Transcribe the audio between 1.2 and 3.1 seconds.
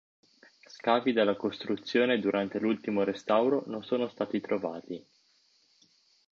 costruzione durante l'ultimo